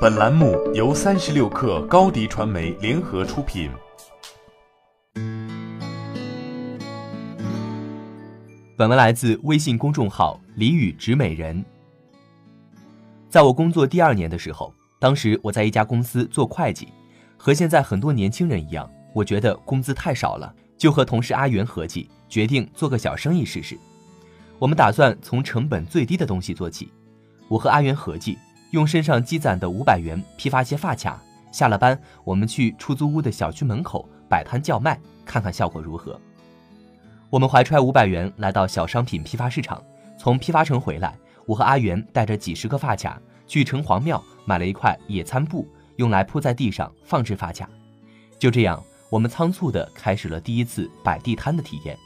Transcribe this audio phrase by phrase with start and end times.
[0.00, 3.68] 本栏目由三十六氪高低传媒联合出品。
[8.76, 11.64] 本文来自微信公众号“李宇植美人”。
[13.28, 16.86] 在我工作第二年的时候，当时我在一家公司做会计，
[17.36, 23.76] 和现在很多年轻人一样，我觉得工资太少了，就和同事阿元合计，决定做个小生意试试。
[24.60, 26.88] 我们打算从成本最低的东西做起。
[27.48, 28.38] 我和阿元合计。
[28.70, 31.20] 用身上积攒的五百元批发些发卡，
[31.50, 36.20] 下了班我们去出租屋的小区门口摆摊叫卖，看看效果如何。
[37.30, 39.82] 我们怀揣五百元来到小商品批发市场，
[40.18, 47.68] 从批发城回来，我和阿元带着几十个发卡去城隍庙买了一块野餐布，用来铺在地上放置发卡。
[48.38, 51.98] 就这样，我们仓促地开始了第一次摆地摊的体验。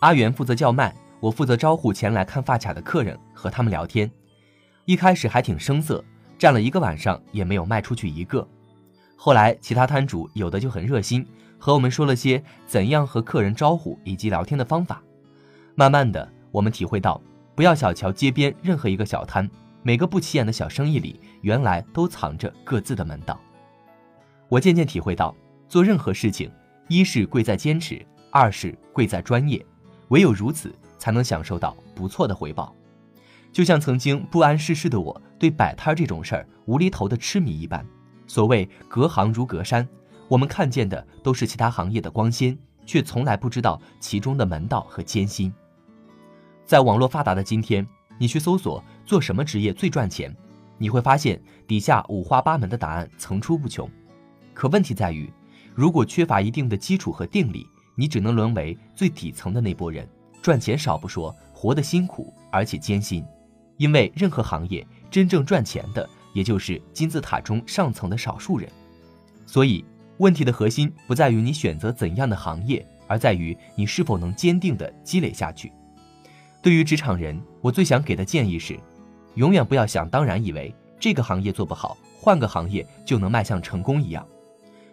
[0.00, 4.10] 阿元负责叫卖，我负责招呼前来看发卡的客人，和他们聊天。
[4.84, 6.04] 一开始还挺生涩，
[6.38, 8.46] 站了一个晚上也没有卖出去一个。
[9.16, 11.26] 后来其他摊主有的就很热心，
[11.58, 15.02] 和我们说了些怎样和客人招呼以及聊天的方法。
[15.74, 17.20] 慢慢的，我们体会到，
[17.54, 19.48] 不要小瞧街边任何一个小摊，
[19.82, 23.38] 每个不起眼的小生意里，原来都藏着各自的门道。
[24.48, 25.36] 我渐渐体会到，
[25.68, 26.50] 做任何事情，
[26.88, 29.64] 一是贵在坚持，二是贵在专业，
[30.08, 32.74] 唯有如此，才能享受到不错的回报。
[33.52, 37.84] 就像曾经不谙世事的我对摆摊这种事儿无厘头的痴迷一般，
[38.26, 39.86] 所谓隔行如隔山，
[40.28, 45.52] 我们看见的都是其他行业的光鲜，却从来不知道其中的门道和艰辛。
[46.64, 47.84] 在网络发达的今天，
[48.18, 50.32] 你去搜索做什么职业最赚钱，
[50.78, 53.90] 你会发现底下五花八门的答案层出不穷。
[54.54, 55.28] 可问题在于，
[55.74, 60.08] 如果缺乏一定的基础和定力，你只能沦为最底层的那波人，
[60.40, 63.24] 赚钱少不说，活得辛苦而且艰辛。
[63.80, 68.68] 因为任何行业真正赚钱的，也就是金字塔中上层的少数人，
[69.46, 69.82] 所以
[70.18, 75.72] 问题的核心不在于你选择怎样的行业，而在于你是否能坚定的积累下去。
[76.60, 78.78] 对于职场人，我最想给的建议是，
[79.36, 84.26] 永远不要想当然以为这个行业做不好，换个行业就能迈向成功一样。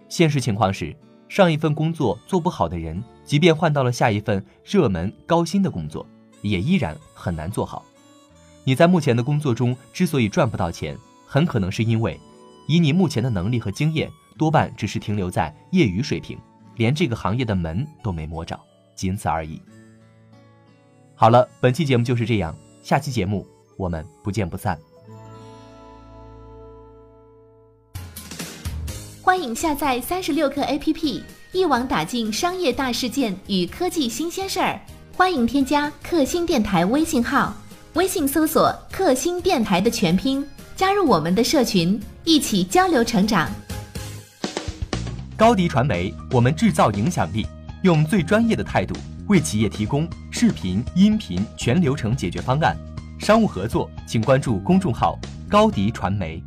[0.07, 0.95] 现实情况是，
[1.27, 6.07] 上一份工作做不好的人，即便换到了下一份热门高薪的工作，
[6.41, 7.83] 也依然很难做好。
[8.67, 12.19] 你在目前的工作中之所以赚不到钱，很可能是因为，
[12.67, 16.37] 以你目前的能力和经验，多半只是停留在业余水平，
[16.75, 18.59] 连这个行业的门都没摸着，
[18.93, 19.61] 仅此而已。
[21.15, 23.47] 好了，本期节目就是这样，下期节目
[23.77, 24.77] 我们不见不散。
[29.21, 31.23] 欢迎下载三十六课 APP，
[31.53, 34.77] 一网打尽商业大事件与科技新鲜事儿。
[35.15, 37.55] 欢迎添加克星电台微信号。
[37.97, 43.49] 微信搜索“克星电台”的全拼，加入我们的社群，一起交流成长。
[45.35, 47.47] 高迪传媒，我们制造影响力，
[47.81, 48.95] 用最专业的态度
[49.29, 52.77] 为企业提供视频、音频全流程解决方案。
[53.17, 55.17] 商务合作，请关注公众号
[55.49, 56.39] “高迪传媒”。